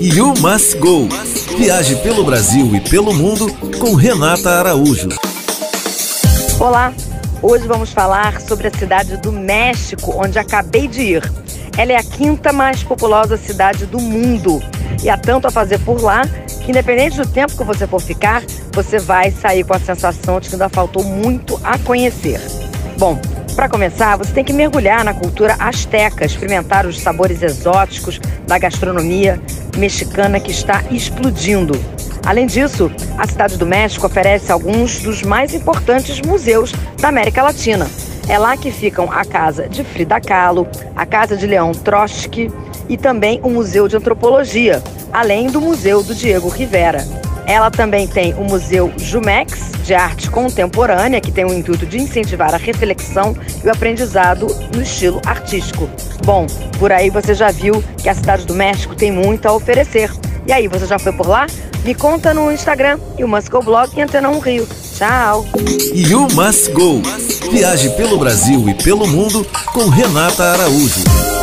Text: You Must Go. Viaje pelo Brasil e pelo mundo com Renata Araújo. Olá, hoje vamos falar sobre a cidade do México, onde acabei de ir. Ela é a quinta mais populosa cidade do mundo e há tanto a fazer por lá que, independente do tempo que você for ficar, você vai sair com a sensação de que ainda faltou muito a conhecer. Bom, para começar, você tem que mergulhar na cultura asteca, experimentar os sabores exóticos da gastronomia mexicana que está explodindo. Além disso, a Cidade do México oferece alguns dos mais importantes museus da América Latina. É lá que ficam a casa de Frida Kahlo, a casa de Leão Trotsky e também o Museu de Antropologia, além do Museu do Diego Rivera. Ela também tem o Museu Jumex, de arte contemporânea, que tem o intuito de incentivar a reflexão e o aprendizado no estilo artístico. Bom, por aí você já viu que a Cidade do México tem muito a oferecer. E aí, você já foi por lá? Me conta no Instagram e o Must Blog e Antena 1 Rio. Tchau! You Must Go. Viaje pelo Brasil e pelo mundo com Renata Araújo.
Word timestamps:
You 0.00 0.34
Must 0.38 0.78
Go. 0.78 1.08
Viaje 1.58 1.96
pelo 1.96 2.22
Brasil 2.22 2.76
e 2.76 2.80
pelo 2.80 3.12
mundo 3.12 3.52
com 3.80 3.96
Renata 3.96 4.50
Araújo. 4.50 5.08
Olá, 6.60 6.94
hoje 7.42 7.66
vamos 7.66 7.92
falar 7.92 8.40
sobre 8.40 8.68
a 8.68 8.70
cidade 8.70 9.16
do 9.16 9.32
México, 9.32 10.14
onde 10.16 10.38
acabei 10.38 10.86
de 10.86 11.02
ir. 11.02 11.32
Ela 11.76 11.94
é 11.94 11.96
a 11.96 12.04
quinta 12.04 12.52
mais 12.52 12.84
populosa 12.84 13.36
cidade 13.36 13.84
do 13.84 13.98
mundo 13.98 14.62
e 15.02 15.10
há 15.10 15.16
tanto 15.16 15.48
a 15.48 15.50
fazer 15.50 15.80
por 15.80 16.00
lá 16.00 16.22
que, 16.64 16.70
independente 16.70 17.16
do 17.16 17.26
tempo 17.26 17.56
que 17.56 17.64
você 17.64 17.84
for 17.84 18.00
ficar, 18.00 18.44
você 18.72 19.00
vai 19.00 19.32
sair 19.32 19.64
com 19.64 19.74
a 19.74 19.80
sensação 19.80 20.38
de 20.38 20.50
que 20.50 20.54
ainda 20.54 20.68
faltou 20.68 21.02
muito 21.02 21.60
a 21.64 21.76
conhecer. 21.78 22.40
Bom, 22.96 23.20
para 23.58 23.68
começar, 23.68 24.14
você 24.14 24.32
tem 24.32 24.44
que 24.44 24.52
mergulhar 24.52 25.04
na 25.04 25.12
cultura 25.12 25.56
asteca, 25.58 26.24
experimentar 26.24 26.86
os 26.86 27.00
sabores 27.00 27.42
exóticos 27.42 28.20
da 28.46 28.56
gastronomia 28.56 29.42
mexicana 29.76 30.38
que 30.38 30.52
está 30.52 30.84
explodindo. 30.92 31.74
Além 32.24 32.46
disso, 32.46 32.88
a 33.18 33.26
Cidade 33.26 33.56
do 33.56 33.66
México 33.66 34.06
oferece 34.06 34.52
alguns 34.52 35.00
dos 35.00 35.24
mais 35.24 35.54
importantes 35.54 36.20
museus 36.20 36.70
da 37.00 37.08
América 37.08 37.42
Latina. 37.42 37.88
É 38.28 38.38
lá 38.38 38.56
que 38.56 38.70
ficam 38.70 39.10
a 39.10 39.24
casa 39.24 39.68
de 39.68 39.82
Frida 39.82 40.20
Kahlo, 40.20 40.68
a 40.94 41.04
casa 41.04 41.36
de 41.36 41.44
Leão 41.44 41.72
Trotsky 41.72 42.52
e 42.88 42.96
também 42.96 43.40
o 43.42 43.50
Museu 43.50 43.88
de 43.88 43.96
Antropologia, 43.96 44.80
além 45.12 45.48
do 45.48 45.60
Museu 45.60 46.00
do 46.00 46.14
Diego 46.14 46.48
Rivera. 46.48 47.04
Ela 47.48 47.70
também 47.70 48.06
tem 48.06 48.34
o 48.34 48.44
Museu 48.44 48.92
Jumex, 48.98 49.72
de 49.82 49.94
arte 49.94 50.30
contemporânea, 50.30 51.18
que 51.18 51.32
tem 51.32 51.46
o 51.46 51.54
intuito 51.54 51.86
de 51.86 51.96
incentivar 51.96 52.54
a 52.54 52.58
reflexão 52.58 53.34
e 53.64 53.66
o 53.66 53.72
aprendizado 53.72 54.46
no 54.74 54.82
estilo 54.82 55.18
artístico. 55.24 55.88
Bom, 56.26 56.46
por 56.78 56.92
aí 56.92 57.08
você 57.08 57.32
já 57.32 57.50
viu 57.50 57.82
que 57.96 58.06
a 58.06 58.14
Cidade 58.14 58.44
do 58.44 58.52
México 58.52 58.94
tem 58.94 59.10
muito 59.10 59.46
a 59.46 59.52
oferecer. 59.54 60.10
E 60.46 60.52
aí, 60.52 60.68
você 60.68 60.86
já 60.86 60.98
foi 60.98 61.12
por 61.12 61.26
lá? 61.26 61.46
Me 61.84 61.94
conta 61.94 62.34
no 62.34 62.52
Instagram 62.52 62.98
e 63.18 63.24
o 63.24 63.28
Must 63.28 63.48
Blog 63.64 63.96
e 63.96 64.02
Antena 64.02 64.28
1 64.28 64.38
Rio. 64.40 64.68
Tchau! 64.94 65.46
You 65.94 66.28
Must 66.34 66.70
Go. 66.72 67.00
Viaje 67.50 67.88
pelo 67.90 68.18
Brasil 68.18 68.68
e 68.68 68.74
pelo 68.74 69.06
mundo 69.06 69.46
com 69.72 69.88
Renata 69.88 70.44
Araújo. 70.44 71.37